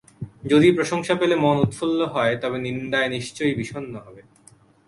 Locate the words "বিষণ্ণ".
3.55-3.93